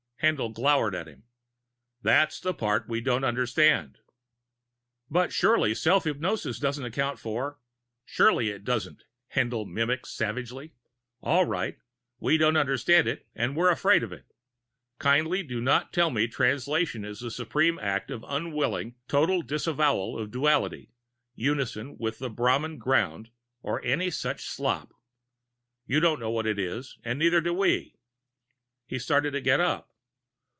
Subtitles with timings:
[0.23, 1.23] Haendl glowered at him.
[2.03, 3.97] "That's the part we don't understand."
[5.09, 7.57] "But surely self hypnosis doesn't account for"
[8.05, 10.75] "Surely it doesn't!" Haendl mimicked savagely.
[11.23, 11.79] "All right.
[12.19, 14.25] We don't understand it and we're afraid of it.
[14.99, 20.19] Kindly do not tell me Translation is the supreme act of Un willing, Total Disavowal
[20.19, 20.91] of Duality,
[21.33, 23.31] Unison with the Brahm Ground
[23.63, 24.93] or any such slop.
[25.87, 27.95] You don't know what it is and neither do we."
[28.85, 29.87] He started to get up.